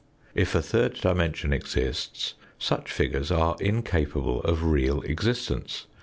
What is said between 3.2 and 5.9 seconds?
are incapable of real existence.